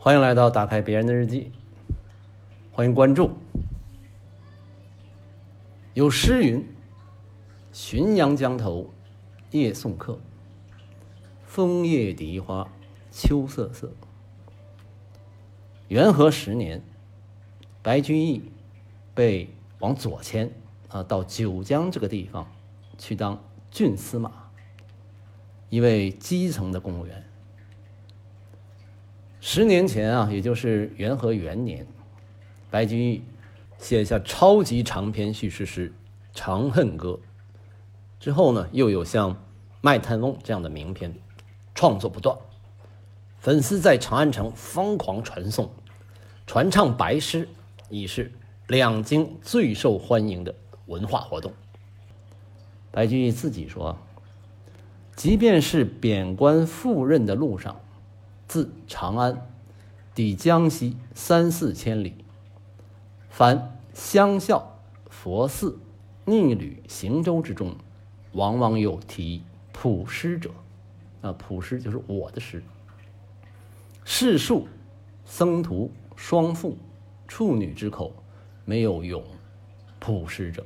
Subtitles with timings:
[0.00, 1.50] 欢迎来到打开别人的日记，
[2.70, 3.32] 欢迎关注。
[5.92, 6.64] 有诗云
[7.74, 8.94] ：“浔阳江头
[9.50, 10.20] 夜送客，
[11.44, 12.70] 枫叶荻花
[13.10, 13.92] 秋瑟瑟。”
[15.88, 16.80] 元和十年，
[17.82, 18.40] 白居易
[19.16, 20.48] 被往左迁
[20.90, 22.48] 啊，到九江这个地方
[22.96, 23.42] 去当
[23.72, 24.48] 郡司马，
[25.68, 27.27] 一位基层的公务员。
[29.40, 31.86] 十年前啊，也就是元和元年，
[32.70, 33.22] 白居易
[33.78, 35.88] 写下超级长篇叙事诗
[36.34, 37.10] 《长恨歌》，
[38.18, 39.32] 之后呢，又有像
[39.80, 41.14] 《卖炭翁》这样的名篇，
[41.72, 42.36] 创作不断。
[43.38, 45.70] 粉丝在长安城疯狂传颂、
[46.44, 47.48] 传唱白诗，
[47.88, 48.32] 已是
[48.66, 50.52] 两京最受欢迎的
[50.86, 51.52] 文化活动。
[52.90, 53.96] 白居易自己说
[55.14, 57.80] ：“即便是贬官赴任的路上。”
[58.48, 59.46] 自长安
[60.14, 62.14] 抵江西三四千里，
[63.28, 65.78] 凡乡校、佛寺、
[66.24, 67.76] 逆旅、行舟之中，
[68.32, 70.50] 往往有题普诗者。
[71.20, 72.62] 啊，普诗就是我的诗。
[74.04, 74.66] 士庶、
[75.26, 76.78] 僧徒、双妇、
[77.26, 78.14] 处女之口，
[78.64, 79.22] 没有咏
[79.98, 80.64] 普诗者。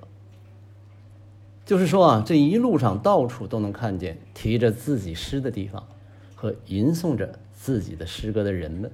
[1.65, 5.85] 就是说啊，这一路上到处都能看见提着自己诗的地方
[6.37, 7.41] 和吟诵着。
[7.63, 8.91] 自己的诗歌的人们，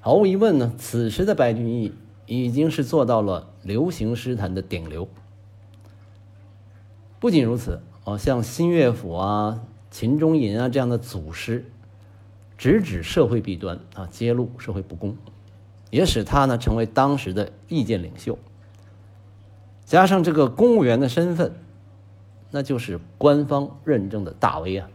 [0.00, 1.92] 毫无疑问呢，此时的白居易
[2.26, 5.08] 已经是做到了流行诗坛的顶流。
[7.18, 11.64] 不仅如此，哦，像新乐府啊、秦中吟啊这样的祖诗，
[12.56, 15.16] 直指社会弊端啊，揭露社会不公，
[15.90, 18.38] 也使他呢成为当时的意见领袖。
[19.84, 21.52] 加上这个公务员的身份，
[22.52, 24.88] 那就是官方认证的大 V 啊。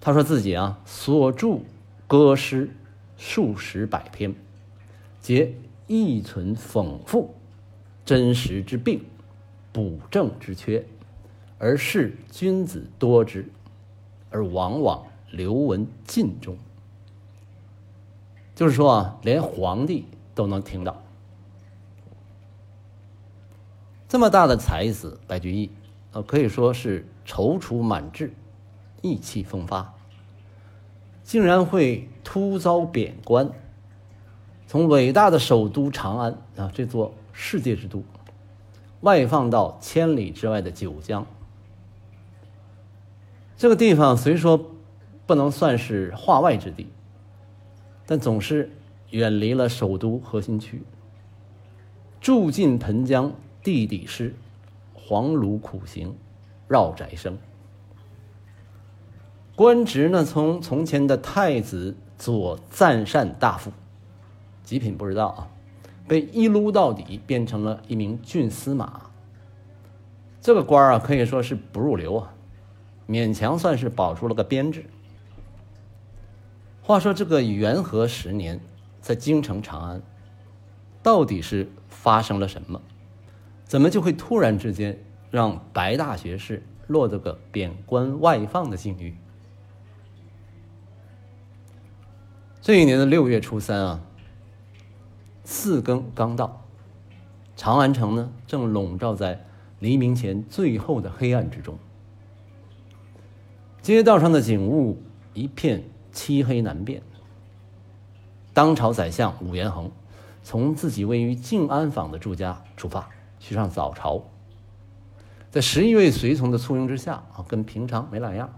[0.00, 1.58] 他说自己啊，所著
[2.06, 2.70] 歌诗
[3.18, 4.34] 数十百篇，
[5.20, 5.54] 皆
[5.86, 7.34] 意存讽赋，
[8.06, 9.04] 真实之病，
[9.72, 10.86] 补正之缺，
[11.58, 13.50] 而是君子多之，
[14.30, 16.56] 而往往流闻尽中。
[18.54, 21.02] 就是说啊，连皇帝都能听到。
[24.08, 25.70] 这么大的才子白居易，
[26.12, 28.32] 呃，可以说是踌躇满志。
[29.02, 29.94] 意气风发，
[31.22, 33.50] 竟然会突遭贬官，
[34.66, 38.02] 从伟大的首都长安啊，这座世界之都，
[39.00, 41.26] 外放到千里之外的九江。
[43.56, 44.70] 这个地方虽说
[45.26, 46.88] 不能算是化外之地，
[48.06, 48.70] 但总是
[49.10, 50.82] 远离了首都核心区。
[52.20, 54.34] 住近盆江，地底湿，
[54.94, 56.14] 黄芦苦行，
[56.68, 57.38] 绕宅生。
[59.60, 60.24] 官职呢？
[60.24, 63.70] 从从前的太子左赞善大夫，
[64.64, 65.48] 极品不知道啊，
[66.08, 69.02] 被一撸到底，变成了一名郡司马。
[70.40, 72.32] 这个官啊，可以说是不入流啊，
[73.06, 74.86] 勉强算是保住了个编制。
[76.80, 78.58] 话说这个元和十年，
[79.02, 80.02] 在京城长安，
[81.02, 82.80] 到底是发生了什么？
[83.66, 84.98] 怎么就会突然之间
[85.30, 89.14] 让白大学士落得个贬官外放的境遇？
[92.62, 94.00] 这一年的六月初三啊，
[95.44, 96.62] 四更刚到，
[97.56, 99.46] 长安城呢正笼罩在
[99.78, 101.78] 黎明前最后的黑暗之中，
[103.80, 107.02] 街道上的景物一片漆黑难辨。
[108.52, 109.90] 当朝宰相武元衡
[110.42, 114.22] 从自己位于静安坊的住家出发，去上早朝，
[115.50, 118.52] 在十一位随从的簇拥之下啊，跟平常没两样，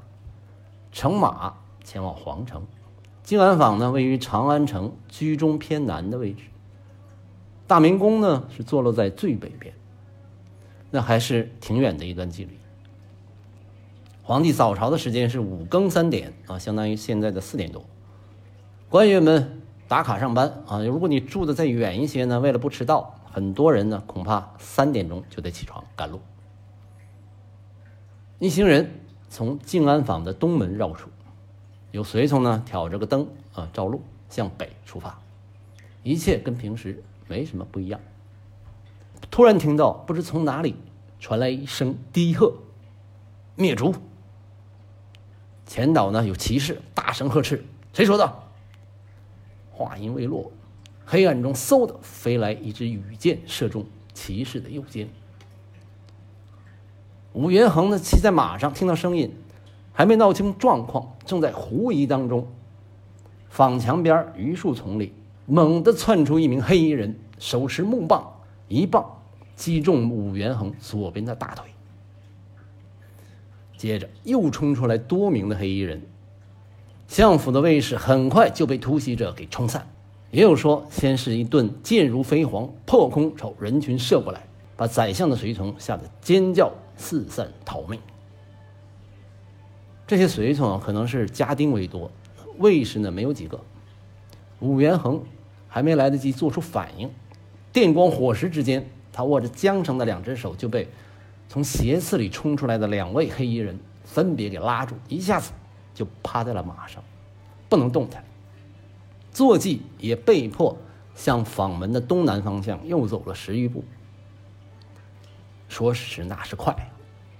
[0.90, 2.66] 乘马前往皇城。
[3.22, 6.42] 静安坊呢，位于长安城居中偏南的位置。
[7.66, 9.72] 大明宫呢，是坐落在最北边，
[10.90, 12.58] 那还是挺远的一段距离。
[14.24, 17.84] 皇帝早朝的时间是五更三点啊，相当于现在的四点多。
[18.88, 26.20] 官员们打卡上班啊，如果你住的再远一些呢，为了不迟到，很多人呢恐怕三点钟就得起床赶路。
[28.40, 31.08] 一行人从静安坊的东门绕出。
[31.92, 35.20] 有随从呢，挑着个灯啊，照路向北出发，
[36.02, 38.00] 一切跟平时没什么不一样。
[39.30, 40.74] 突然听到不知从哪里
[41.20, 42.54] 传来一声低喝
[43.56, 43.94] ：“灭烛！”
[45.66, 48.40] 前岛呢有骑士大声呵斥：“谁说的？”
[49.70, 50.50] 话音未落，
[51.04, 53.84] 黑暗中嗖的飞来一支羽箭，射中
[54.14, 55.08] 骑士的右肩。
[57.32, 59.34] 武元衡呢骑在马上，听到声音。
[59.92, 62.46] 还没闹清状况，正在狐疑当中，
[63.48, 65.12] 坊墙边榆树丛里，
[65.46, 68.26] 猛地窜出一名黑衣人，手持木棒，
[68.68, 69.04] 一棒
[69.54, 71.66] 击中武元衡左边的大腿。
[73.76, 76.00] 接着又冲出来多名的黑衣人，
[77.08, 79.86] 相府的卫士很快就被突袭者给冲散。
[80.30, 84.42] 也有说，先是一顿箭如飞蝗，破空朝人群射过来，
[84.76, 88.00] 把宰相的随从吓得尖叫，四散逃命。
[90.06, 92.10] 这些随从可能是家丁为多，
[92.58, 93.60] 卫士呢没有几个。
[94.60, 95.22] 武元衡
[95.68, 97.10] 还没来得及做出反应，
[97.72, 100.88] 电光火石之间，他握着缰绳的两只手就被。
[101.48, 105.52] 从斜刺里冲出来的两位黑衣人分别给拉住，一下子
[105.92, 107.04] 就趴在了马上，
[107.68, 108.24] 不能动弹。
[109.32, 110.78] 坐骑也被迫
[111.14, 113.84] 向坊门的东南方向又走了十余步。
[115.68, 116.74] 说时迟那是快，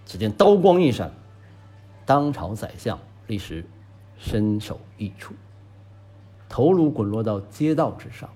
[0.04, 1.10] 只见刀光一闪，
[2.12, 3.64] 当朝宰相立时
[4.18, 5.32] 身首异处，
[6.46, 8.28] 头颅滚落到街道之上。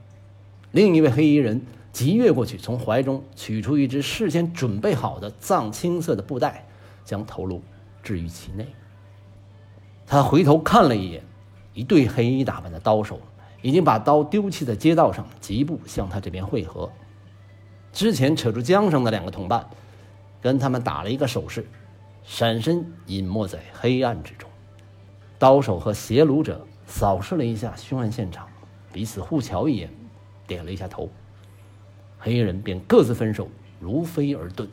[0.73, 1.61] 另一位黑衣人。
[1.93, 6.67] 急跃过去，从怀中取出一只事先准备好的藏青色的布袋，
[7.05, 7.61] 将头颅
[8.03, 8.67] 置于其内。
[10.07, 11.23] 他回头看了一眼，
[11.75, 13.21] 一对黑衣打扮的刀手
[13.61, 16.91] 已经把刀丢弃在街道上，疾步向他这边汇合。
[17.93, 19.67] 之前扯住缰绳的两个同伴，
[20.41, 21.67] 跟他们打了一个手势，
[22.27, 24.51] 闪身隐没在黑暗之中。
[25.39, 28.49] 刀手和携掳者扫视了一下凶案现场，
[28.93, 29.91] 彼此互瞧一眼，
[30.47, 31.09] 点了一下头。
[32.19, 34.69] 黑衣人便各自分手，如飞而遁，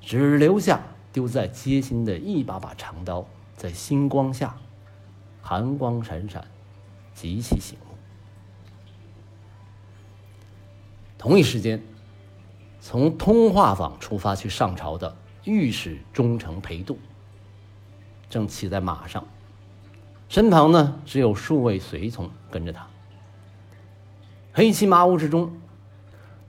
[0.00, 0.82] 只留下
[1.12, 4.56] 丢在街心的一把把长刀，在星光下
[5.42, 6.46] 寒光闪闪，
[7.12, 7.96] 极其醒目。
[11.18, 11.82] 同一时间，
[12.80, 16.98] 从通化坊出发去上朝的御史中丞裴度，
[18.28, 19.24] 正骑在马上，
[20.28, 22.86] 身旁呢只有数位随从跟着他。
[24.52, 25.52] 黑漆麻屋之中。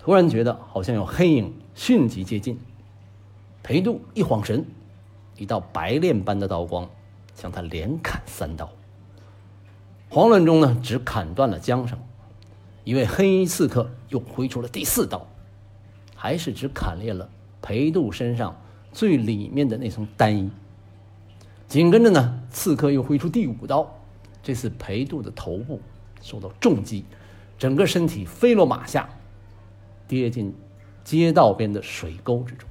[0.04, 2.60] 突然觉得好像有黑影迅疾接近，
[3.62, 4.66] 裴度一晃神，
[5.38, 6.90] 一道白练般的刀光
[7.36, 8.68] 向他连砍三刀。
[10.10, 12.00] 慌乱中呢，只砍断了缰绳。
[12.84, 15.28] 一位黑衣刺客又挥出了第四刀，
[16.16, 17.30] 还是只砍裂了
[17.62, 18.60] 裴度身上
[18.92, 20.50] 最里面的那层单衣。
[21.68, 23.90] 紧跟着呢，刺客又挥出第五刀，
[24.44, 25.80] 这次裴度的头部
[26.22, 27.06] 受到重击，
[27.58, 29.10] 整个身体飞落马下。
[30.08, 30.54] 跌进
[31.06, 32.68] 街道边的水沟之中。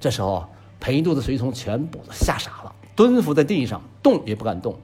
[0.00, 0.48] 这时候，
[0.80, 4.76] 裴度的随从全部都吓傻了，蹲伏在地上，动也不敢动。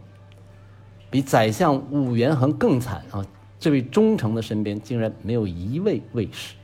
[1.10, 3.26] 比宰相武元衡更惨啊！
[3.58, 6.54] 这位忠诚的身边竟然没有一位卫士。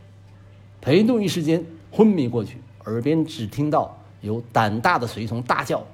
[0.80, 5.86] 裴度一时间昏迷过去，耳边只听到有胆大的随从大叫：“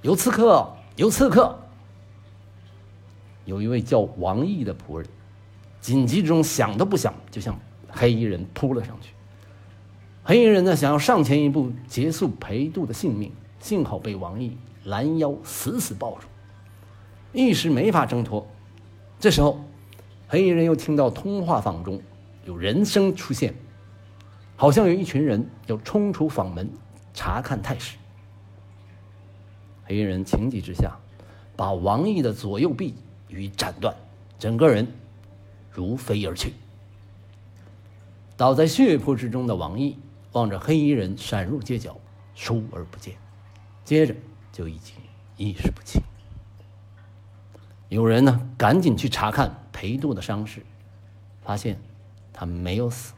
[0.00, 0.66] 有刺客！
[0.96, 1.56] 有刺客！”
[3.44, 5.06] 有一位叫王毅的仆人。
[5.82, 7.54] 紧急之中，想都不想，就向
[7.90, 9.10] 黑衣人扑了上去。
[10.22, 13.30] 黑衣人呢，想要上前一步结束裴度的性命，
[13.60, 16.26] 幸好被王毅拦腰死死抱住，
[17.34, 18.46] 一时没法挣脱。
[19.20, 19.60] 这时候，
[20.26, 22.00] 黑衣人又听到通话房中
[22.46, 23.54] 有人声出现，
[24.56, 26.70] 好像有一群人要冲出房门
[27.12, 27.96] 查看态势。
[29.84, 30.96] 黑衣人情急之下，
[31.56, 32.94] 把王毅的左右臂
[33.28, 33.94] 予斩断，
[34.38, 34.86] 整个人。
[35.76, 36.52] 如飞而去，
[38.36, 39.98] 倒在血泊之中的王毅
[40.30, 41.96] 望着黑衣人闪入街角，
[42.36, 43.16] 疏而不见，
[43.84, 44.14] 接着
[44.52, 44.94] 就已经
[45.36, 46.00] 意识不清。
[47.88, 50.64] 有人呢，赶紧去查看裴度的伤势，
[51.42, 51.76] 发现
[52.32, 53.14] 他没有死。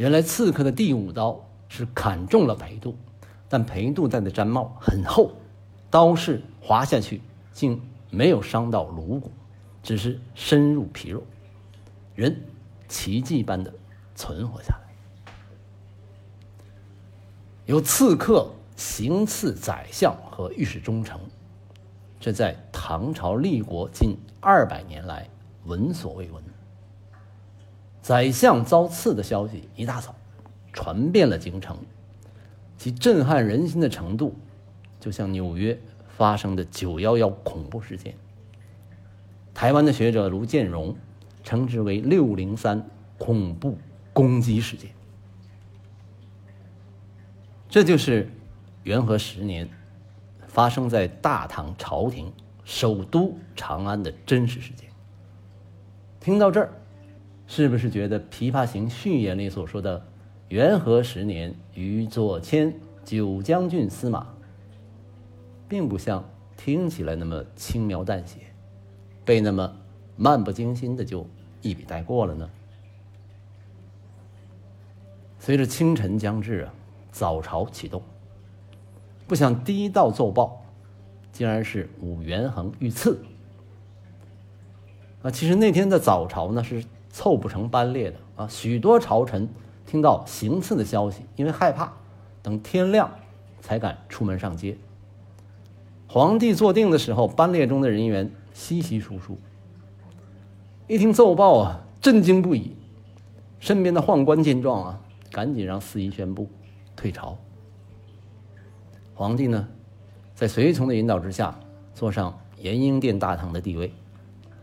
[0.00, 2.96] 原来刺客的第五刀是砍中了裴度，
[3.50, 5.32] 但裴度戴的毡帽很厚，
[5.90, 7.20] 刀势划下去
[7.52, 7.78] 竟
[8.08, 9.30] 没有伤到颅骨，
[9.82, 11.22] 只是深入皮肉。
[12.14, 12.34] 人
[12.88, 13.70] 奇迹般的
[14.14, 15.32] 存活下来，
[17.66, 21.20] 有刺客行刺宰相和御史中丞，
[22.18, 25.28] 这在唐朝立国近二百年来
[25.66, 26.42] 闻所未闻。
[28.02, 30.14] 宰相遭刺的消息一大早
[30.72, 31.76] 传遍了京城，
[32.76, 34.34] 其震撼人心的程度，
[34.98, 35.78] 就像纽约
[36.08, 38.14] 发生的九幺幺恐怖事件。
[39.54, 40.96] 台湾的学者卢建荣。
[41.42, 43.78] 称之为“六零三”恐怖
[44.12, 44.90] 攻击事件，
[47.66, 48.30] 这就是
[48.82, 49.66] 元和十年
[50.46, 52.30] 发生在大唐朝廷
[52.62, 54.86] 首都长安的真实事件。
[56.20, 56.70] 听到这儿，
[57.52, 60.06] 是不是觉得《琵琶行》序言里所说的
[60.50, 62.72] “元和十年与左迁
[63.04, 64.24] 九将军司马”，
[65.68, 66.24] 并不像
[66.56, 68.36] 听起来那么轻描淡写，
[69.24, 69.76] 被那么
[70.16, 71.26] 漫不经心的就
[71.60, 72.48] 一笔带过了呢？
[75.40, 76.74] 随着清晨将至啊，
[77.10, 78.00] 早朝启动。
[79.26, 80.64] 不想第一道奏报，
[81.32, 83.20] 竟然是武元衡遇刺。
[85.22, 89.48] 啊，其实那天的早朝呢是凑不成班列的啊，许多朝臣
[89.86, 91.92] 听到行刺的消息，因为害怕，
[92.42, 93.10] 等天亮
[93.60, 94.76] 才敢出门上街。
[96.08, 99.38] 皇帝坐定的时候，班列中的人员稀稀疏疏。
[100.86, 102.74] 一听奏报啊，震惊不已。
[103.58, 105.00] 身边的宦官见状啊。
[105.32, 106.48] 赶紧让司仪宣布
[106.96, 107.38] 退朝。
[109.14, 109.68] 皇帝呢，
[110.34, 111.56] 在随从的引导之下，
[111.94, 113.92] 坐上延英殿大堂的地位，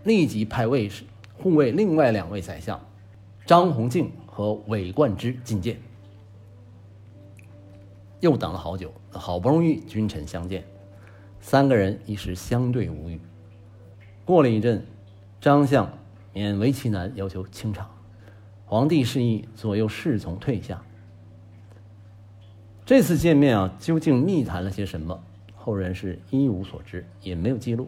[0.03, 1.05] 立即派卫士
[1.37, 2.79] 护卫另外两位宰相
[3.45, 5.77] 张弘敬和韦冠之觐见。
[8.19, 10.65] 又等了好久，好不容易君臣相见，
[11.39, 13.21] 三个人一时相对无语。
[14.25, 14.83] 过了一阵，
[15.39, 15.87] 张相
[16.33, 17.89] 勉为其难，要求清场。
[18.65, 20.81] 皇帝示意左右侍从退下。
[22.85, 25.23] 这次见面啊，究竟密谈了些什么？
[25.55, 27.87] 后人是一无所知，也没有记录。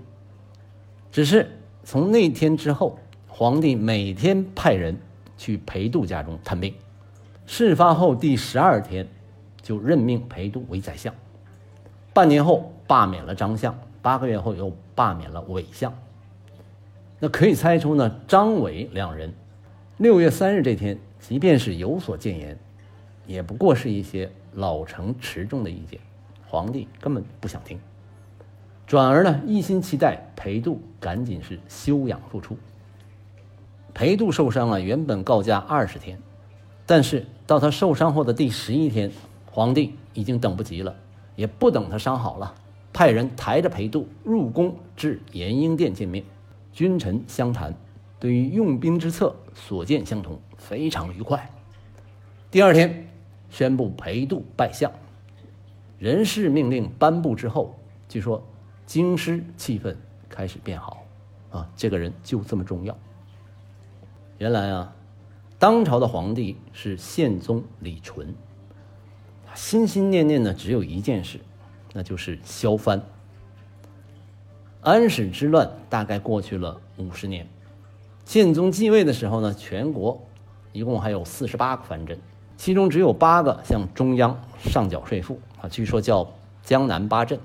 [1.11, 1.49] 只是
[1.83, 2.99] 从那天之后，
[3.39, 4.97] 皇帝每天派人
[5.37, 6.73] 去裴度家中探病。
[7.45, 9.07] 事发后第十二天，
[9.61, 11.15] 就任命裴度为宰相。
[12.13, 15.97] 半年后罢免了张相，八个月后又罢免了韦相。
[17.17, 19.33] 那可以猜出呢，张韦两人。
[19.95, 22.59] 六月三日这天，即便是有所谏言，
[23.25, 25.97] 也不过是一些老成持重的意见，
[26.45, 27.79] 皇帝根本不想听，
[28.85, 32.57] 转而呢一心期待裴度赶紧是休养复出。
[33.99, 36.17] 裴度受伤了，原本告假二十天，
[36.85, 39.11] 但是到他受伤后的第十一天，
[39.51, 40.95] 皇帝已经等不及了，
[41.35, 42.55] 也不等他伤好了，
[42.93, 46.23] 派人抬着裴度入宫至延英殿见面，
[46.71, 47.75] 君臣相谈。
[48.21, 51.51] 对于用兵之策所见相同，非常愉快。
[52.49, 53.09] 第二天
[53.49, 54.89] 宣布裴度拜相，
[55.97, 57.75] 人事命令颁布之后，
[58.07, 58.41] 据说
[58.85, 59.93] 京师气氛
[60.29, 61.03] 开始变好。
[61.49, 62.97] 啊，这个人就这么重要。
[64.39, 64.95] 原来啊，
[65.59, 68.33] 当朝的皇帝是宪宗李纯，
[69.53, 71.41] 心心念念的只有一件事，
[71.91, 73.01] 那就是削藩。
[74.79, 77.45] 安史之乱大概过去了五十年。
[78.23, 80.25] 宪宗继位的时候呢，全国
[80.71, 82.17] 一共还有四十八个藩镇，
[82.55, 86.25] 其中只有八个向中央上缴税赋啊，据说叫
[86.63, 87.37] 江南八镇，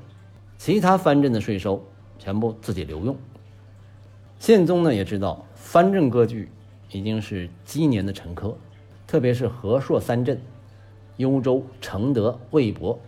[0.58, 1.84] 其他藩镇的税收
[2.20, 3.16] 全部自己留用。
[4.38, 6.48] 宪宗呢也知道藩镇割据
[6.94, 8.54] 已经是积年的陈疴，
[9.04, 10.40] 特别是和硕三镇，
[11.16, 12.98] 幽州、承德、魏博，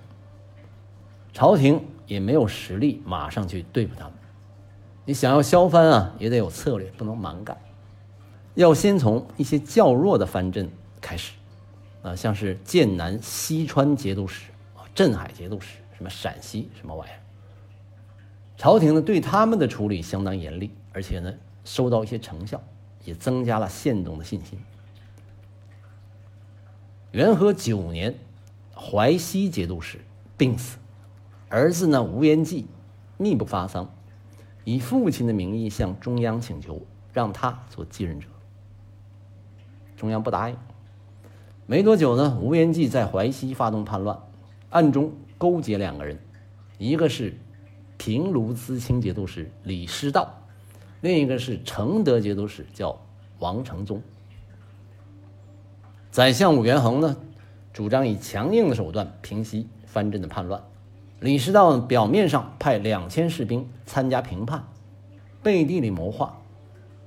[1.32, 4.12] 朝廷也没有实力马上去对付他们。
[5.04, 7.56] 你想要削藩啊，也得有策略，不能蛮干。
[8.56, 10.68] 要先从一些较弱的藩镇
[11.00, 11.34] 开始，
[12.02, 17.20] 啊，像是剑南西川节度使啊、镇海节度使，什么陕西什么玩意儿。
[18.56, 21.32] 朝廷呢对他们的处理相当严厉，而且呢
[21.64, 22.60] 收到一些成效，
[23.06, 24.58] 也增加了宪宗的信心。
[27.12, 28.14] 元和九年，
[28.74, 30.00] 淮西节度使
[30.36, 30.76] 病死，
[31.48, 32.66] 儿子呢吴延济
[33.16, 33.90] 密不发丧，
[34.64, 36.82] 以父亲的名义向中央请求，
[37.14, 38.26] 让他做继任者。
[39.96, 40.56] 中央不答应。
[41.64, 44.18] 没多久呢，吴延济在淮西发动叛乱，
[44.68, 46.18] 暗中勾结两个人，
[46.76, 47.34] 一个是
[47.96, 50.45] 平卢资清节度使李师道，
[51.06, 52.98] 另一个是承德节度使叫
[53.38, 54.02] 王承宗。
[56.10, 57.16] 宰相武元衡呢，
[57.72, 60.60] 主张以强硬的手段平息藩镇的叛乱。
[61.20, 64.66] 李师道表面上派两千士兵参加平叛，
[65.44, 66.36] 背地里谋划，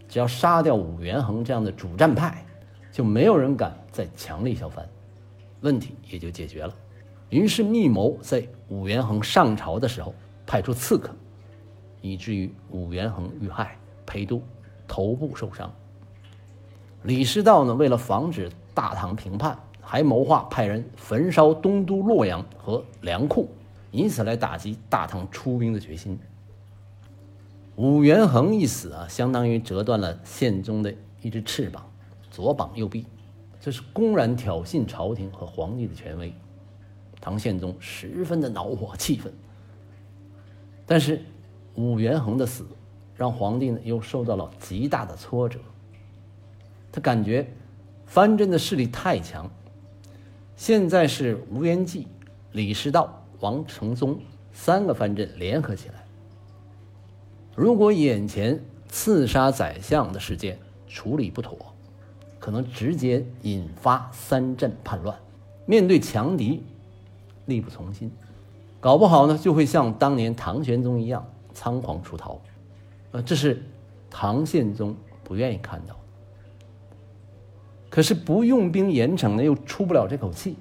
[0.07, 2.45] 只要杀掉武元衡这样的主战派。
[2.91, 4.87] 就没有人敢再强力削藩，
[5.59, 6.73] 问题也就解决了。
[7.29, 10.15] 于是密谋在武元衡上朝的时候
[10.47, 11.13] 派出刺客，
[12.01, 13.77] 以至于武元衡遇害，
[14.09, 14.41] 裴度
[14.87, 15.71] 头部受伤。
[17.03, 23.47] 李师道呢，为了防止大唐平叛，还谋划派人焚烧东都洛阳和粮库，
[23.91, 26.17] 以此来打击大唐出兵的决心。
[27.75, 31.85] 武元衡一死啊，相当于折断了宪宗的一只翅膀。
[32.31, 33.05] 左膀右臂，
[33.61, 36.33] 这是公然挑衅朝廷和皇帝的权威。
[37.21, 39.33] 唐宪宗十分的恼火气愤，
[40.85, 41.21] 但是
[41.75, 42.65] 武元衡的死
[43.19, 45.59] 让皇帝呢又受到了极大的挫折。
[46.89, 47.45] 他感觉
[48.05, 49.51] 藩镇的势力太强，
[50.55, 52.07] 现在是吴元济、
[52.53, 54.17] 李师道、王承宗
[54.53, 56.05] 三个藩镇联合起来，
[57.55, 58.57] 如果眼前
[58.87, 60.57] 刺杀宰相的事件
[60.87, 61.57] 处理不妥，
[62.39, 65.19] 可能直接引发三镇叛乱，
[65.65, 66.63] 面对强敌，
[67.47, 68.09] 力不从心，
[68.79, 72.39] 搞不好呢就会像当年唐玄宗一样仓皇出逃，
[73.11, 73.63] 呃，这是
[74.09, 75.95] 唐宪宗不愿意看到。
[77.89, 80.55] 可是不用兵严惩呢，又出不了这口气，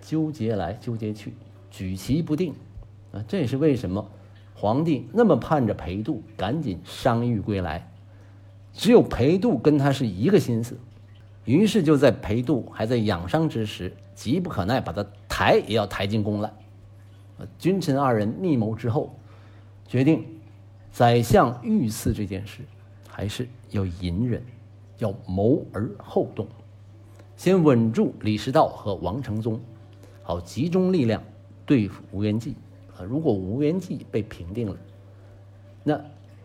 [0.00, 1.34] 纠结来纠结去，
[1.68, 2.54] 举棋不定，
[3.10, 4.08] 啊，这也是为什么
[4.54, 7.90] 皇帝那么盼着裴度赶紧伤愈归来。
[8.72, 10.78] 只有裴度跟他是一个心思，
[11.44, 16.52] 于是就在裴度还在养伤之时，急不可耐，把他抬也要抬进宫来。
[17.58, 19.16] 君臣二人密谋之后，
[19.88, 20.24] 决定
[20.92, 22.62] 宰相遇刺这件事
[23.08, 24.42] 还是要隐忍。
[25.00, 26.44] 要谋而后动，
[27.36, 29.60] 先稳住李师道和王承宗，
[30.24, 31.22] 好集中力量
[31.64, 32.56] 对付吴元济。
[32.96, 34.76] 啊，如果吴元济被平定了，
[35.84, 36.00] 那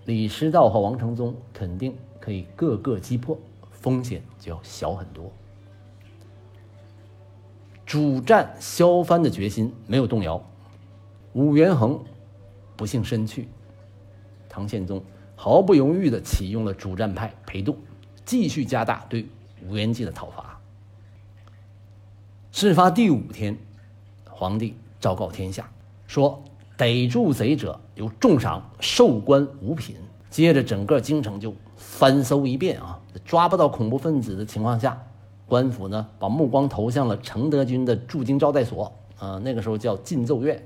[0.05, 3.35] 李师道和王承宗肯定可以各个击破，
[3.71, 5.31] 风险就要小很多。
[7.87, 10.39] 主战削藩的决心没有动摇，
[11.33, 11.99] 武元衡
[12.75, 13.47] 不幸身去，
[14.53, 15.03] 唐宪宗
[15.35, 17.75] 毫不犹豫地启用了主战派裴度。
[18.23, 19.27] 继续加大对
[19.67, 20.59] 吴元济的讨伐。
[22.51, 23.57] 事发第五天，
[24.29, 25.69] 皇帝昭告天下，
[26.05, 26.41] 说
[26.77, 29.95] 逮住贼者有重赏，授官五品。
[30.29, 35.05] 接着，整个京城就翻搜一遍啊，抓不到恐怖分子的情况下，
[35.47, 40.65] 官府呢把目光投向了承德军的驻京招待所啊，那个时候叫禁奏院。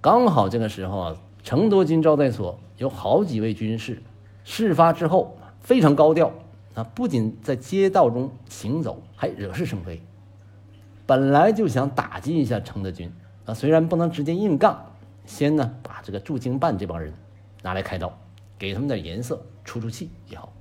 [0.00, 4.02] 刚好这个时候啊，承德军招待所有好几位军士，
[4.44, 5.38] 事发之后。
[5.60, 6.32] 非常高调
[6.74, 6.84] 啊！
[6.94, 10.00] 不仅在街道中行走，还惹是生非。
[11.04, 13.10] 本来就想打击一下承德军
[13.46, 14.80] 啊，虽然不能直接硬杠，
[15.24, 17.12] 先呢把这个驻京办这帮人
[17.62, 18.16] 拿来开刀，
[18.56, 20.52] 给他们点颜色，出出气也好。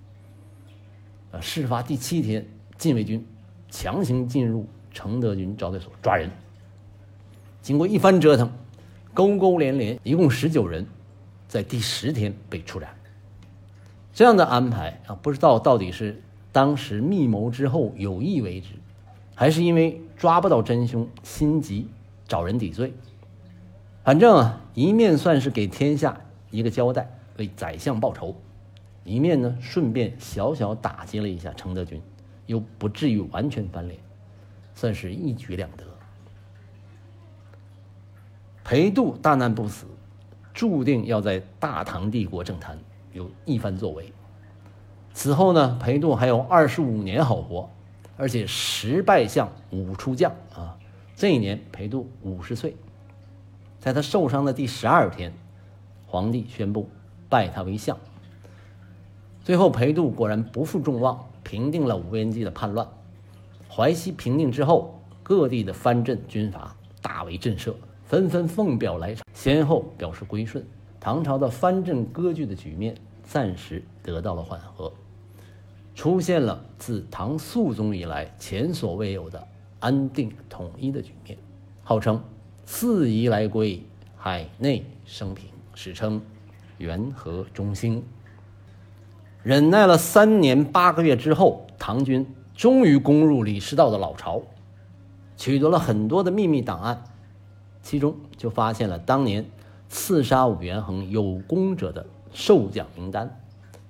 [1.31, 2.43] 啊，事发第七天，
[2.79, 3.23] 禁卫军
[3.69, 6.27] 强行进入承德军招待所抓人。
[7.61, 8.51] 经过一番折腾，
[9.15, 10.85] 勾勾连连，一共十九人，
[11.47, 12.93] 在第十天被处斩。
[14.13, 18.71] 这样的安排啊，不知道到底是当时密谋之后有意为之，
[19.33, 21.87] 还是因为抓不到真凶心急
[22.27, 22.93] 找人抵罪。
[24.03, 26.19] 反正啊，一面算是给天下
[26.51, 28.35] 一个交代，为宰相报仇；
[29.05, 32.01] 一面呢，顺便小小打击了一下承德军，
[32.47, 33.97] 又不至于完全翻脸，
[34.73, 35.85] 算是一举两得。
[38.65, 39.85] 裴度大难不死，
[40.51, 42.79] 注定要在大唐帝国政坛。
[43.13, 44.11] 有一番作为。
[45.13, 47.69] 此后呢，裴度还有二十五年好活，
[48.17, 50.75] 而且十拜相五出将啊。
[51.15, 52.75] 这一年，裴度五十岁，
[53.79, 55.31] 在他受伤的第十二天，
[56.07, 56.89] 皇帝宣布
[57.29, 57.95] 拜他为相。
[59.43, 62.87] 最后，裴度果然不负众望，平定了吴元济的叛乱。
[63.69, 67.75] 淮西平定之后，各地的藩镇军阀大为震慑，
[68.05, 70.63] 纷纷奉表来朝，先后表示归顺。
[70.99, 74.91] 唐朝的藩镇割据的局面暂时得到了缓和，
[75.93, 79.47] 出现了自唐肃宗以来前所未有的
[79.79, 81.37] 安定统一的局面，
[81.83, 82.23] 号称
[82.65, 83.83] “四夷来归，
[84.15, 86.21] 海内升平”，史称
[86.77, 88.03] “元和中兴”。
[89.41, 94.41] 忍耐了三年八个月之后，唐军终于攻入李师道的老巢，
[95.37, 97.03] 取得了很多的秘密档案，
[97.85, 99.45] 其中就发现了当年。
[99.87, 103.39] 刺杀武元衡有功者的授奖名单，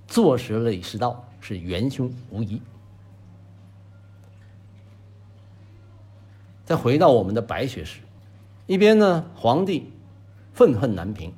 [0.06, 2.60] 坐实了李师道是元凶无疑。
[6.66, 8.00] 再回到我们的白学士，
[8.66, 9.90] 一边呢，皇帝
[10.52, 11.32] 愤恨难平，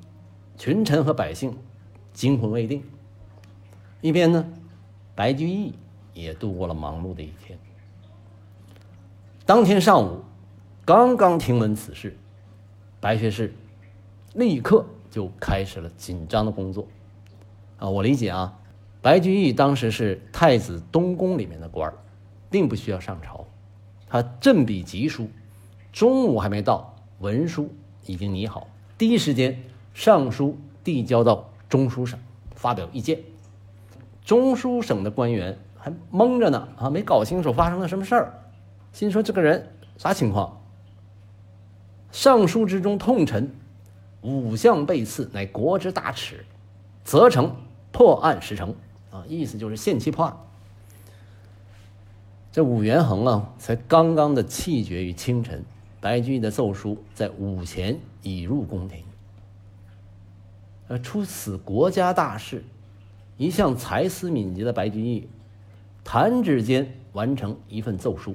[0.59, 1.57] 群臣和百姓
[2.13, 2.81] 惊魂未定；
[4.01, 4.45] 一边呢，
[5.15, 5.73] 白居易
[6.13, 7.57] 也度过了忙碌的一天。
[9.47, 10.25] 当天上午，
[10.85, 12.19] 刚刚听闻此事，
[13.01, 13.55] 白学士。
[14.35, 16.87] 立刻就开始了紧张的工作，
[17.79, 18.57] 啊，我理解啊，
[19.01, 21.97] 白居易当时是太子东宫里面的官儿，
[22.51, 23.47] 并不需要上朝，
[24.07, 25.29] 他振笔疾书，
[25.93, 27.73] 中午还没到，文书
[28.05, 29.59] 已经拟好，第一时间
[29.95, 32.21] 上书递交到中书省
[32.55, 33.19] 发表意见，
[34.23, 38.35] 中书省的官员还懵着呢，啊，没搞清楚发生了什么事儿，
[38.93, 40.58] 心说这个人啥情况？
[42.13, 43.51] 上书之中痛陈。
[44.21, 46.45] 武相被刺，乃国之大耻，
[47.05, 47.55] 责成
[47.93, 48.75] 破案时成
[49.13, 49.23] 啊！
[49.29, 50.37] 意思就是限期破案。
[52.51, 55.65] 这武元衡啊，才刚刚的气绝于清晨，
[56.01, 59.05] 白居易的奏书在午前已入宫廷。
[60.89, 62.65] 呃，出此国家大事，
[63.37, 65.29] 一向才思敏捷的白居易，
[66.03, 68.35] 弹指间完成一份奏书，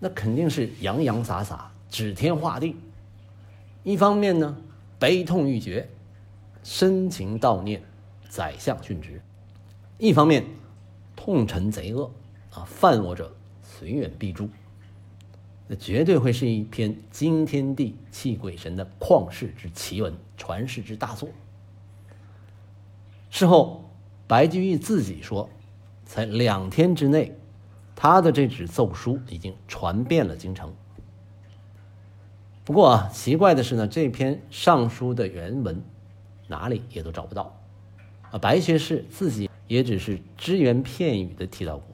[0.00, 2.74] 那肯定是洋洋洒洒、指天画地。
[3.84, 4.56] 一方面呢，
[4.98, 5.88] 悲痛欲绝，
[6.64, 7.80] 深情悼念
[8.28, 9.20] 宰相殉职；
[9.96, 10.44] 一方面，
[11.14, 12.10] 痛陈贼恶，
[12.50, 14.50] 啊，犯我者随远必诛。
[15.68, 21.28] 那绝对会是一篇惊天地、泣鬼神的旷世之奇文、传世之大作。
[23.30, 23.88] 事后，
[24.26, 25.48] 白居易自己说，
[26.04, 27.38] 才两天之内，
[27.94, 30.74] 他的这纸奏书已经传遍了京城。
[32.64, 35.82] 不过啊，奇怪的是呢，这篇上书的原文
[36.48, 37.60] 哪里也都找不到，
[38.30, 41.86] 啊，白学士自己也只是只言片语的提到过。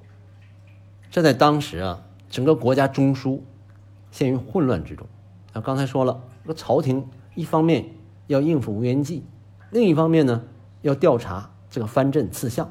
[1.11, 3.41] 这在当时啊，整个国家中枢。
[4.13, 5.07] 陷于混乱之中。
[5.53, 7.07] 那刚才说了，这个朝廷
[7.37, 7.85] 一方面
[8.27, 9.23] 要应付吴元济，
[9.71, 10.43] 另一方面呢
[10.83, 12.69] 要调查这个藩镇刺相。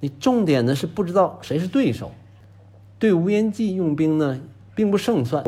[0.00, 2.12] 你重点呢是不知道谁是对手，
[2.98, 4.38] 对吴元济用兵呢
[4.74, 5.42] 并不胜算。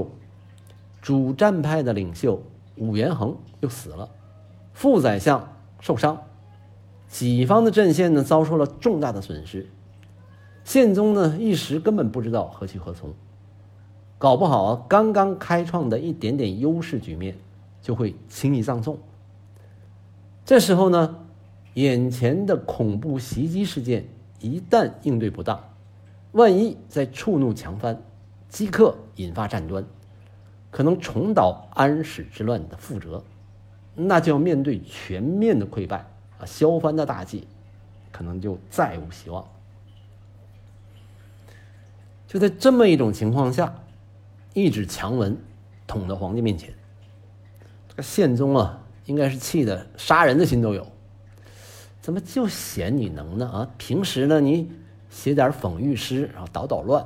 [1.02, 2.42] 主战派的领袖
[2.76, 4.08] 武元衡又死了，
[4.72, 6.22] 副宰相受伤，
[7.08, 9.68] 己方的阵线呢遭受了重大的损失。
[10.64, 13.12] 宪宗呢一时根本不知道何去何从。
[14.18, 17.38] 搞不好啊，刚刚开创的一点点优势局面
[17.80, 18.98] 就会轻易葬送。
[20.44, 21.16] 这时候呢，
[21.74, 24.06] 眼前的恐怖袭击事件
[24.38, 25.58] 一旦应对不当，
[26.32, 28.02] 万一再触怒强藩，
[28.50, 29.84] 即刻引发战端，
[30.70, 33.22] 可能重蹈安史之乱的覆辙，
[33.94, 36.06] 那就要面对全面的溃败
[36.38, 37.46] 啊，削藩的大计
[38.12, 39.46] 可能就再无希望。
[42.26, 43.74] 就在这么一种情况下。
[44.52, 45.38] 一纸强文
[45.86, 46.74] 捅到皇帝面前，
[47.88, 50.84] 这个宪宗啊，应该是气的杀人的心都有。
[52.00, 53.48] 怎么就嫌你能呢？
[53.48, 54.68] 啊，平时呢你
[55.08, 57.04] 写点讽喻诗，然后捣捣乱，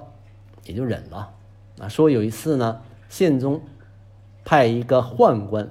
[0.64, 1.34] 也就忍了。
[1.78, 2.80] 啊，说有一次呢，
[3.14, 3.62] 宪宗
[4.44, 5.70] 派一个宦官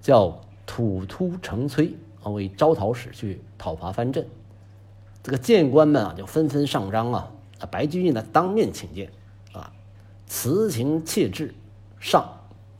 [0.00, 4.24] 叫土突成崔啊为招讨使去讨伐藩镇，
[5.24, 9.10] 这个谏官们啊就纷纷上章啊，啊白居易呢当面请见。
[10.28, 11.52] 辞情切志，
[11.98, 12.32] 上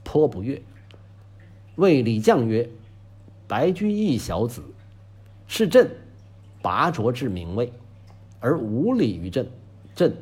[0.04, 0.62] 颇不悦。
[1.74, 2.70] 谓李绛曰
[3.48, 4.62] ：“白居易小子，
[5.48, 5.90] 是朕
[6.62, 7.72] 拔擢至名位，
[8.38, 9.50] 而无礼于朕，
[9.92, 10.14] 朕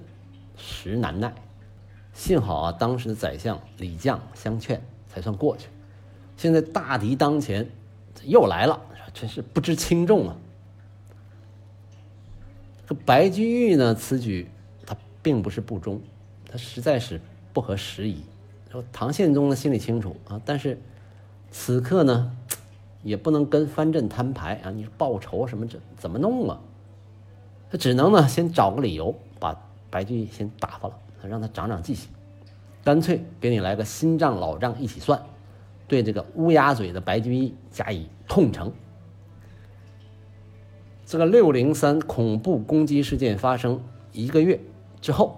[0.56, 1.34] 实难耐。”
[2.20, 4.78] 幸好啊，当时的宰相李绛相劝，
[5.08, 5.68] 才算过去。
[6.36, 7.66] 现在大敌当前，
[8.24, 8.78] 又来了，
[9.14, 10.36] 真是不知轻重啊！
[12.86, 14.50] 这白居易呢，此举
[14.84, 15.98] 他并不是不忠。
[16.50, 17.18] 他实在是
[17.54, 18.22] 不合时宜。
[18.70, 20.78] 说唐宪宗呢心里清楚啊，但是
[21.50, 22.36] 此刻呢
[23.02, 26.60] 也不能跟藩镇摊牌啊，你报仇什么这怎么弄啊？
[27.70, 32.10] 他只能呢先找个理由把白居易先打发了，让他长长记性，
[32.84, 35.22] 干脆给你来个新账老账一起算，
[35.88, 38.70] 对这个乌鸦嘴的白居易加以痛惩。
[41.04, 44.60] 这个六零三恐怖攻击事件发生一个月
[45.00, 45.36] 之后。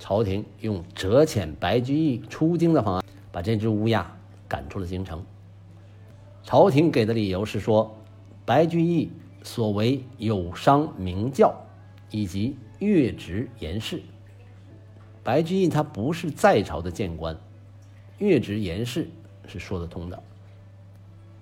[0.00, 5.24] 朝廷用折遣白居易出京的方案，把这只乌鸦赶出了京城。
[6.44, 7.98] 朝廷给的理由是说，
[8.44, 9.10] 白居易
[9.42, 11.52] 所为有伤明教，
[12.12, 14.00] 以及越职言事。
[15.28, 17.36] 白居易他不是在朝的谏官，
[18.16, 19.10] 越职言事
[19.46, 20.22] 是说得通的。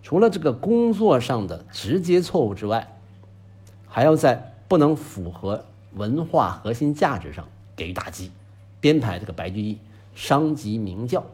[0.03, 2.99] 除了这个工作上的直接错误之外，
[3.87, 7.47] 还要在不能符合文化核心价值上
[7.77, 8.33] 给予打击。
[8.81, 9.79] 编排这个白居易
[10.17, 11.25] 伤及明教，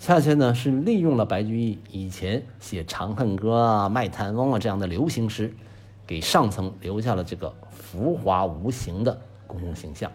[0.00, 5.54] 恰恰呢是利用了白居易以前写《长恨歌》啊、《卖炭翁》啊这样的流行诗，
[6.08, 10.10] 给上层留下了这个浮华无形的公共形象。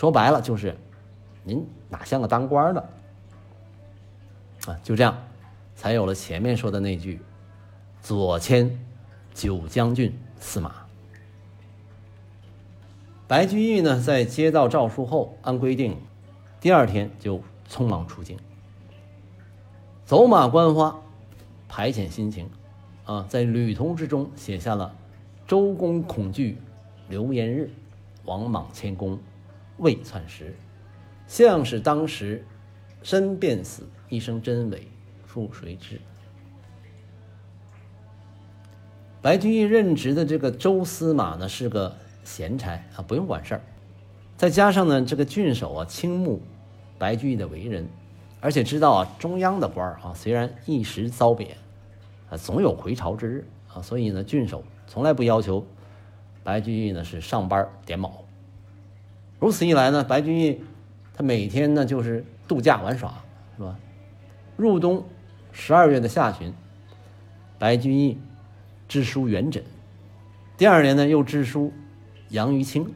[0.00, 0.74] 说白了就是，
[1.44, 2.88] 您哪像个当官的
[4.64, 4.74] 啊？
[4.82, 5.14] 就这样，
[5.76, 7.20] 才有了前面说的那句
[8.00, 8.82] “左迁
[9.34, 10.74] 九将军司马”。
[13.28, 15.94] 白居易呢，在接到诏书后，按规定，
[16.62, 18.38] 第二天就匆忙出京，
[20.06, 20.98] 走马观花，
[21.68, 22.48] 排遣心情，
[23.04, 24.96] 啊，在旅途之中写下了
[25.46, 26.56] “周公恐惧
[27.10, 27.70] 流言日，
[28.24, 29.18] 王莽迁宫
[29.80, 30.54] 未篡时，
[31.26, 32.44] 向使当时
[33.02, 34.86] 身便死，一生真伪
[35.26, 36.00] 复谁知？”
[39.20, 41.96] 白居易任职的这个周司马呢，是个。
[42.22, 43.62] 闲差啊，不用管事儿。
[44.36, 46.40] 再加上呢，这个郡守啊，倾慕
[46.98, 47.88] 白居易的为人，
[48.40, 51.56] 而且知道啊，中央的官儿啊，虽然一时遭贬，
[52.28, 55.66] 啊，总有回朝之日啊，所以呢，郡守从来不要求
[56.44, 58.22] 白居易呢是上班点卯。
[59.40, 60.60] 如此一来呢，白居易
[61.14, 63.24] 他每天呢就是度假玩耍，
[63.56, 63.76] 是吧？
[64.56, 65.02] 入冬
[65.50, 66.52] 十二月的下旬，
[67.58, 68.18] 白居易
[68.86, 69.62] 致书元稹，
[70.58, 71.72] 第二年呢又致书
[72.28, 72.92] 杨于清，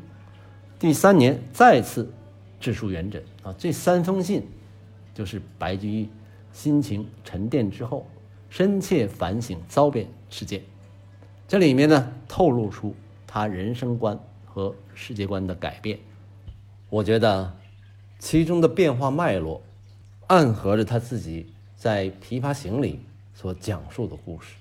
[0.78, 2.12] 第三年再次
[2.60, 4.46] 致书元稹啊，这三封信
[5.14, 6.10] 就是白居易
[6.52, 8.06] 心情沉淀之后，
[8.50, 10.60] 深切反省遭贬事件，
[11.48, 12.94] 这里面呢透露出
[13.26, 15.98] 他人生观和世界观的改变。
[16.90, 17.56] 我觉得
[18.18, 19.62] 其中的变化脉络，
[20.28, 23.00] 暗合着他自己在《琵琶行》里
[23.34, 24.54] 所讲述的故事。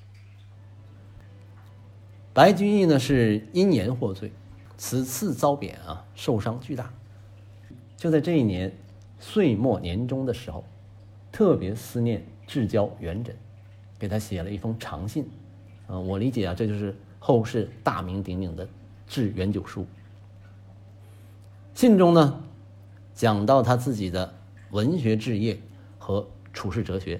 [2.33, 4.31] 白居易呢是因言获罪，
[4.75, 6.91] 此次遭贬啊，受伤巨大。
[7.95, 8.75] 就在这一年
[9.19, 10.63] 岁末年终的时候，
[11.31, 13.31] 特别思念至交元稹，
[13.99, 15.29] 给他写了一封长信。
[15.85, 18.65] 啊，我理解啊，这就是后世大名鼎鼎的
[19.07, 19.81] 《致元九书》。
[21.75, 22.39] 信中呢，
[23.15, 24.33] 讲到他自己的
[24.71, 25.59] 文学志业
[25.97, 27.19] 和处世哲学。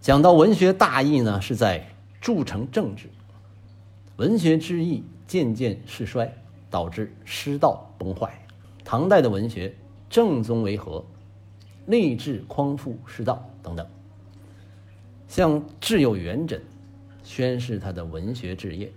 [0.00, 1.86] 讲到文学大义呢，是在
[2.20, 3.08] 铸成政治。
[4.16, 6.30] 文学之意渐渐式衰，
[6.70, 8.44] 导致师道崩坏。
[8.84, 9.74] 唐代的文学
[10.10, 11.04] 正宗为何？
[11.86, 13.86] 立志匡复师道等等。
[15.28, 16.60] 向挚友元稹
[17.22, 18.92] 宣示他的文学志业。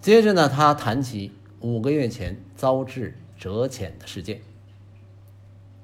[0.00, 1.32] 接着呢，他谈起。
[1.60, 4.40] 五个月前遭致折遣的事件，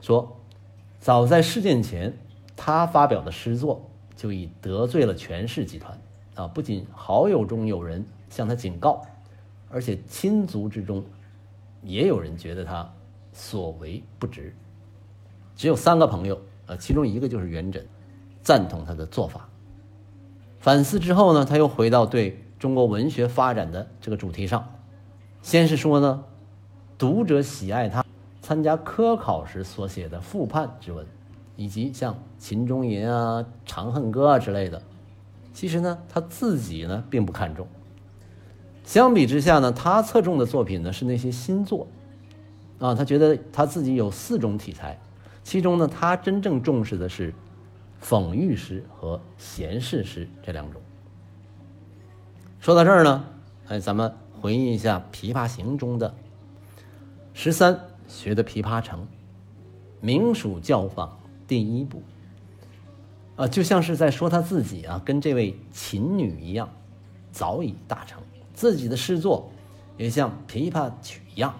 [0.00, 0.36] 说，
[1.00, 2.16] 早在事件前，
[2.56, 5.98] 他发表的诗作就已得罪了权氏集团
[6.36, 6.46] 啊！
[6.46, 9.02] 不仅好友中有人向他警告，
[9.68, 11.04] 而且亲族之中
[11.82, 12.92] 也有人觉得他
[13.32, 14.54] 所为不值。
[15.56, 17.82] 只有三个朋友，呃，其中一个就是元稹，
[18.42, 19.48] 赞同他的做法。
[20.58, 24.73] 反思之后呢，他又回到对中国文学发展的这个主题上。
[25.44, 26.24] 先是说呢，
[26.96, 28.02] 读者喜爱他
[28.40, 31.06] 参加科考时所写的复判之文，
[31.54, 34.80] 以及像《秦中吟》啊、《长恨歌》啊之类的。
[35.52, 37.66] 其实呢，他自己呢并不看重。
[38.84, 41.86] 相比之下呢，他侧重的作品呢是那些新作。
[42.78, 44.98] 啊，他觉得他自己有四种题材，
[45.42, 47.34] 其中呢，他真正重视的是
[48.02, 50.80] 讽喻诗和闲适诗这两种。
[52.60, 53.24] 说到这儿呢，
[53.68, 54.10] 哎，咱们。
[54.44, 56.14] 回忆一下《琵琶行》中的
[57.32, 59.00] 十三学的《琵琶成》，
[60.02, 62.02] 明属教坊第一步。
[63.36, 66.68] 啊，就像是在说他自己啊，跟这位琴女一样，
[67.32, 68.22] 早已大成。
[68.52, 69.50] 自己的诗作
[69.96, 71.54] 也像琵琶曲一样，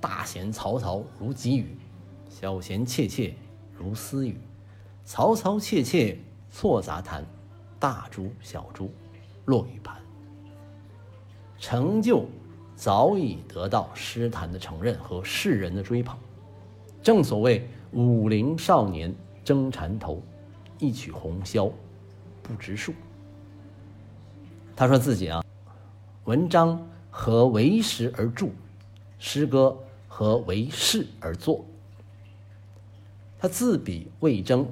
[0.00, 1.76] 大弦嘈嘈如急雨，
[2.30, 3.34] 小弦切切
[3.76, 4.40] 如私语，
[5.06, 6.18] 嘈嘈切切
[6.50, 7.22] 错杂弹，
[7.78, 8.90] 大珠小珠
[9.44, 10.02] 落玉盘。
[11.66, 12.26] 成就
[12.76, 16.14] 早已得到诗坛的承认和世人的追捧，
[17.02, 20.20] 正所谓武陵少年争缠头，
[20.78, 21.72] 一曲红绡
[22.42, 22.92] 不知数。
[24.76, 25.42] 他说自己啊，
[26.24, 28.48] 文章和为时而著，
[29.18, 29.74] 诗歌
[30.06, 31.64] 和为事而作。
[33.38, 34.68] 他自比魏征，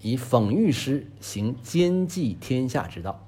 [0.00, 3.24] 以讽喻诗行兼济天下之道。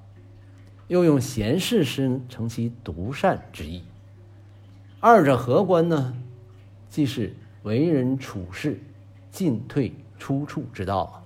[0.87, 3.83] 又用闲适诗成其独善之意，
[5.01, 6.15] 二者何关呢？
[6.89, 8.81] 既是为人处事
[9.29, 11.23] 进退出处之道啊。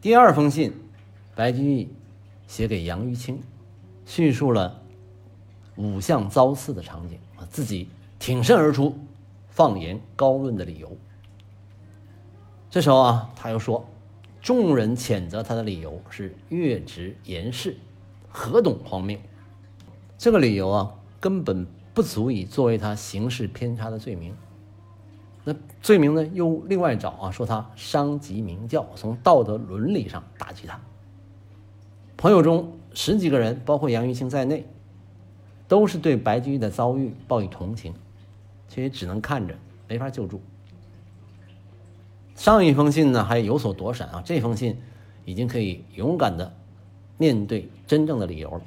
[0.00, 0.72] 第二封信，
[1.34, 1.88] 白居易
[2.46, 3.42] 写给杨于清，
[4.06, 4.80] 叙述了
[5.74, 7.88] 五相遭刺的场景啊，自己
[8.20, 8.96] 挺身而出，
[9.48, 10.96] 放言高论的理由。
[12.70, 13.84] 这时候啊，他又说。
[14.40, 17.76] 众人谴责他的理由是越职言事，
[18.28, 19.18] 何等荒谬！
[20.16, 24.34] 这个理由啊，根本不足以作为他行事偏差的罪名。
[25.44, 30.80] 那罪名呢，又另外找啊，说他伤及明教，从道德伦理上打击他。
[32.16, 34.66] 朋友中十几个人，包括杨玉清在内，
[35.68, 37.94] 都是对白居易的遭遇报以同情，
[38.68, 39.54] 却也只能看着，
[39.88, 40.40] 没法救助。
[42.40, 44.80] 上一封信呢还有所躲闪啊，这封信
[45.26, 46.54] 已经可以勇敢的
[47.18, 48.62] 面对真正的理由了。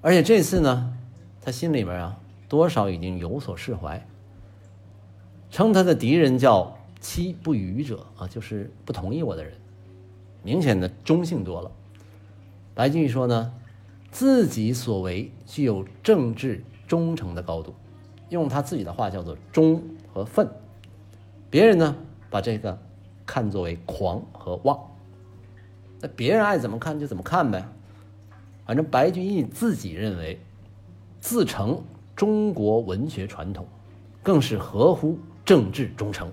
[0.00, 0.96] 而且这次呢，
[1.42, 4.02] 他心里边啊多少已经有所释怀。
[5.50, 9.52] 称他的敌人叫“妻不语者”啊，就是不同意我的人，
[10.42, 11.70] 明显的中性多了。
[12.74, 13.52] 白居易说呢，
[14.10, 17.74] 自己所为具有政治忠诚的高度，
[18.30, 19.82] 用他自己的话叫做“忠”
[20.14, 20.48] 和“愤”，
[21.50, 21.94] 别人呢？
[22.30, 22.78] 把这个
[23.24, 24.78] 看作为狂和妄。
[26.00, 27.64] 那别人爱怎么看就怎么看呗，
[28.66, 30.38] 反正白居易自己认为，
[31.20, 31.82] 自成
[32.14, 33.66] 中国文学传统，
[34.22, 36.30] 更是合乎政治忠诚。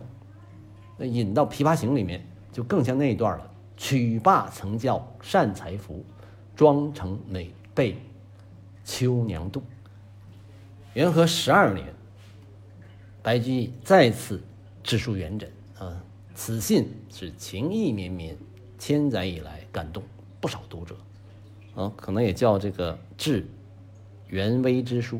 [0.97, 6.03] 那引到《琵琶行》里面，就更像那一段了：“曲罢曾教善才服，
[6.55, 7.97] 妆成美被
[8.83, 9.61] 秋娘妒。”
[10.93, 11.87] 元和十二年，
[13.23, 14.43] 白居易再次
[14.83, 15.47] 致书元稹
[16.35, 18.37] 此信是情意绵绵，
[18.77, 20.03] 千载以来感动
[20.39, 20.95] 不少读者，
[21.75, 23.45] 啊，可能也叫这个致
[24.27, 25.19] 元微之书。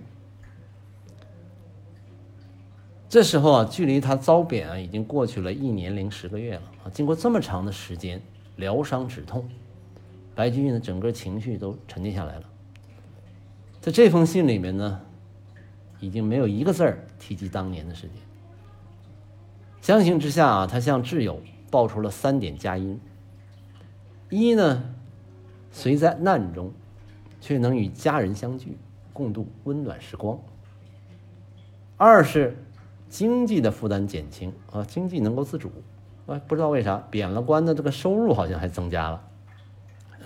[3.09, 6.89] 这时候啊，距离他遭贬啊，已经过去了一年零十个月了啊。
[6.91, 8.21] 经过这么长的时间
[8.55, 9.47] 疗伤止痛，
[10.35, 12.49] 白居易呢，整个情绪都沉淀下来了。
[13.79, 15.01] 在这封信里面呢。
[15.99, 18.11] 已经没有一个字儿提及当年的事情。
[19.83, 23.01] 相形之下啊，他向挚友报出了三点佳音：
[24.29, 24.81] 一呢，
[25.73, 26.71] 虽在难中，
[27.41, 28.77] 却能与家人相聚，
[29.11, 30.37] 共度温暖时光；
[31.97, 32.55] 二是
[33.09, 35.69] 经济的负担减轻啊，经济能够自主
[36.27, 39.21] 啊，不知道为啥贬了官的这个收入好像还增加了，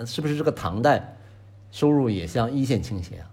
[0.05, 1.17] 是不是这个唐代
[1.71, 3.31] 收入也向一线倾斜啊？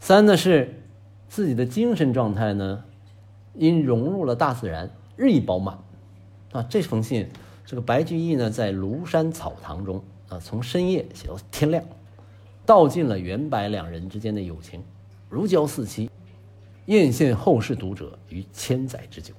[0.00, 0.82] 三呢是
[1.28, 2.82] 自己的精神状态呢，
[3.54, 5.78] 因融入了大自然，日益饱满。
[6.52, 7.28] 啊，这封信，
[7.64, 11.84] 这个白居易呢，在庐山草堂中啊，从深夜写到天亮，
[12.66, 14.82] 道尽了元白两人之间的友情，
[15.28, 16.10] 如胶似漆，
[16.86, 19.32] 艳羡后世读者于千载之久。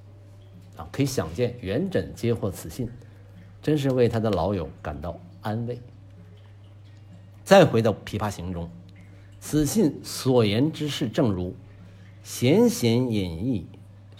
[0.77, 2.89] 啊，可以想见，元稹接获此信，
[3.61, 5.79] 真是为他的老友感到安慰。
[7.43, 8.69] 再回到《琵琶行》中。
[9.41, 11.53] 此信所言之事，正如
[12.23, 13.67] 闲闲隐逸，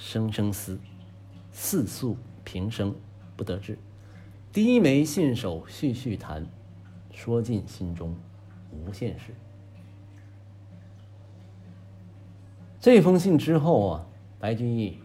[0.01, 0.79] 声声思，
[1.51, 2.95] 似诉平生
[3.37, 3.77] 不得志。
[4.51, 6.47] 低眉信手续续谈，
[7.13, 8.15] 说尽心中
[8.71, 9.27] 无限事。
[12.79, 14.07] 这封信之后啊，
[14.39, 14.97] 白居易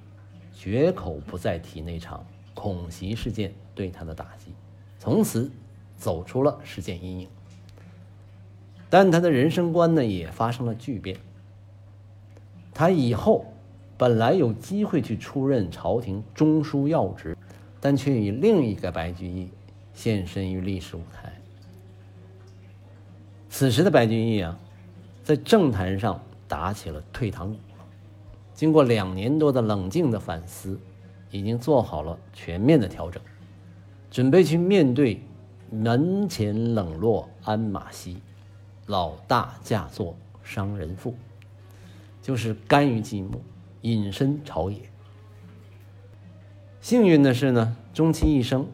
[0.55, 4.55] 绝口不再提那场恐袭事件对他的打击，
[4.99, 5.53] 从此
[5.99, 7.29] 走出了事件阴影。
[8.89, 11.19] 但他的人生观呢，也发生了巨变。
[12.73, 13.53] 他以后
[13.99, 17.37] 本来有机会去出任朝廷中书要职，
[17.81, 19.49] 但却以另一个白居易
[19.95, 21.33] 现身于历史舞台。
[23.49, 24.59] 此时的白居易啊，
[25.25, 27.59] 在政坛上打起了退堂鼓。
[28.53, 30.79] 经过两年多的冷静的反思，
[31.31, 33.23] 已经做好了全面的调整，
[34.11, 35.21] 准备去面对
[35.71, 38.19] 门前冷落鞍马稀。
[38.87, 41.15] 老大嫁作商人妇，
[42.23, 43.33] 就是甘于寂寞，
[43.93, 44.81] 隐身朝野。
[46.81, 48.67] 幸运的是呢，终其一生，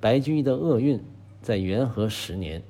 [0.00, 1.00] 白居易的厄运
[1.40, 2.60] 在元和十年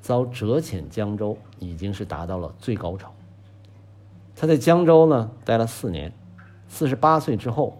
[0.00, 3.14] 遭折遣江州，已经是达到了最高潮。
[4.34, 6.12] 他在江州呢待了四年，
[6.66, 7.78] 四十八岁之后，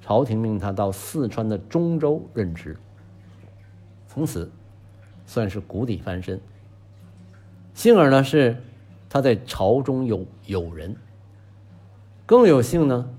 [0.00, 2.76] 朝廷命他到四川的中州任职，
[4.06, 4.52] 从此
[5.26, 6.40] 算是谷底翻身。
[7.74, 8.62] 幸而呢是，
[9.08, 10.94] 他在朝中有友人。
[12.26, 13.10] 更有幸呢，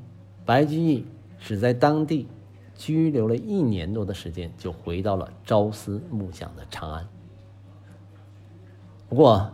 [0.46, 1.06] 白居易
[1.39, 2.28] 只在当地
[2.76, 7.08] 居留了一年多的时间，就回到了朝思暮想的长安。
[9.08, 9.52] 不过，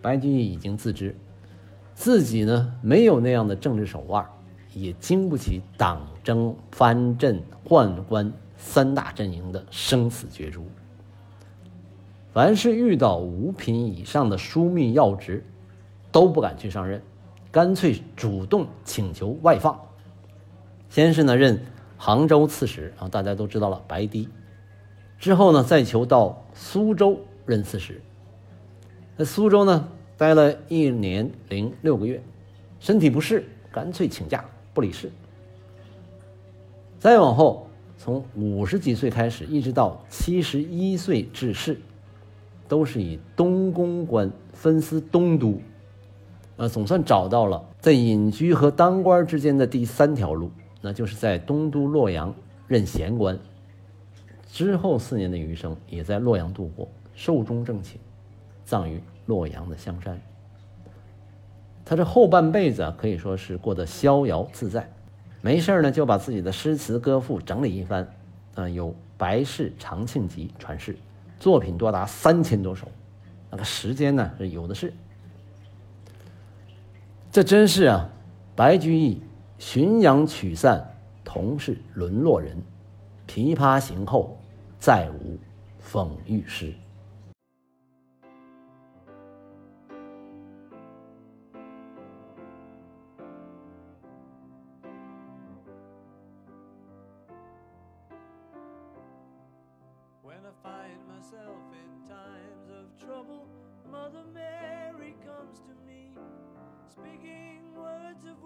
[0.00, 1.16] 白居易已经自知，
[1.94, 4.24] 自己呢没有那样的政治手腕，
[4.72, 10.64] 也经不起党争、藩镇、宦官三大阵营的生死角逐。
[12.32, 15.44] 凡是遇到五品以上的枢密要职，
[16.12, 17.02] 都不敢去上任，
[17.52, 19.80] 干脆主动请求外放。
[20.88, 21.60] 先是呢任
[21.96, 24.28] 杭州刺史啊，大家都知道了白堤。
[25.18, 28.00] 之后呢再求到苏州任刺史。
[29.16, 32.22] 在苏州呢待了一年零六个月，
[32.78, 35.10] 身体不适，干脆请假不理事。
[36.98, 37.66] 再往后，
[37.98, 41.80] 从五十几岁开始，一直到七十一岁致仕。
[42.68, 45.60] 都是以东宫官分司东都，
[46.60, 50.50] 呃，总算找到了在隐居和当官之间的第三条路，
[50.82, 52.34] 那就是在东都洛阳
[52.68, 53.38] 任闲官。
[54.52, 57.96] 之后四年的余生也在洛阳度过，寿终正寝，
[58.62, 60.20] 葬于洛阳的香山。
[61.82, 64.86] 他这后半辈子啊，可以说是过得逍遥自在，
[65.40, 68.06] 没事呢就把自己的诗词歌赋整理一番，
[68.54, 70.94] 啊，有《白氏长庆集》传世。
[71.38, 72.86] 作品多达三千多首，
[73.50, 74.92] 那个时间呢是有的是。
[77.32, 78.10] 这真是啊，
[78.56, 79.22] 白居易
[79.56, 80.84] 浔阳曲散，
[81.22, 82.60] 同是沦落人，
[83.28, 84.36] 琵琶行后
[84.80, 85.38] 再无
[85.80, 86.74] 讽喻诗。